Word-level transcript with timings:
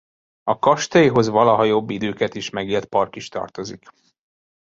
A 0.43 0.59
kastélyhoz 0.59 1.27
valaha 1.27 1.63
jobb 1.65 1.89
időket 1.89 2.35
is 2.35 2.49
megélt 2.49 2.85
park 2.85 3.15
is 3.15 3.29
tartozik. 3.29 3.85